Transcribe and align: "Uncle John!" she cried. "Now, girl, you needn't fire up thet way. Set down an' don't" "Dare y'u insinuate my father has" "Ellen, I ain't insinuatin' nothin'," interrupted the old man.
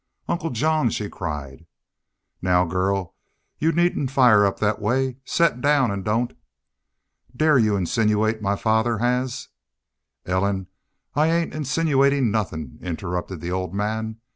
"Uncle 0.27 0.49
John!" 0.49 0.89
she 0.89 1.07
cried. 1.11 1.67
"Now, 2.41 2.65
girl, 2.65 3.13
you 3.59 3.71
needn't 3.71 4.09
fire 4.09 4.47
up 4.47 4.57
thet 4.57 4.81
way. 4.81 5.17
Set 5.25 5.61
down 5.61 5.91
an' 5.91 6.01
don't" 6.01 6.35
"Dare 7.37 7.59
y'u 7.59 7.75
insinuate 7.75 8.41
my 8.41 8.55
father 8.55 8.97
has" 8.97 9.49
"Ellen, 10.25 10.65
I 11.13 11.27
ain't 11.31 11.53
insinuatin' 11.53 12.31
nothin'," 12.31 12.79
interrupted 12.81 13.41
the 13.41 13.51
old 13.51 13.75
man. 13.75 14.17